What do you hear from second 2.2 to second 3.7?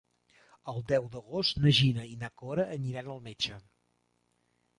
na Cora aniran al metge.